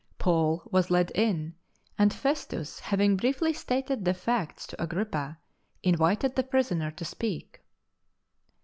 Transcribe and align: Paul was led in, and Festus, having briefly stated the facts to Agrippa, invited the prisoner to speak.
Paul 0.17 0.63
was 0.71 0.89
led 0.89 1.11
in, 1.11 1.53
and 1.95 2.11
Festus, 2.11 2.79
having 2.79 3.17
briefly 3.17 3.53
stated 3.53 4.03
the 4.03 4.15
facts 4.15 4.65
to 4.65 4.81
Agrippa, 4.81 5.37
invited 5.83 6.35
the 6.35 6.41
prisoner 6.43 6.89
to 6.89 7.05
speak. 7.05 7.61